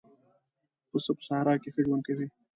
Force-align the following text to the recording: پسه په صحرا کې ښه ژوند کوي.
پسه 0.89 1.11
په 1.17 1.21
صحرا 1.27 1.53
کې 1.61 1.69
ښه 1.73 1.81
ژوند 1.85 2.03
کوي. 2.07 2.27